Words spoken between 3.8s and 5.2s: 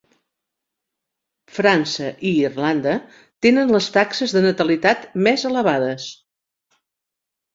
taxes de natalitat